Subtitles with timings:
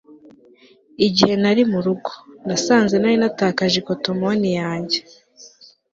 [1.07, 2.11] igihe nari mu rugo,
[2.47, 4.99] nasanze nari natakaje ikotomoni yanjye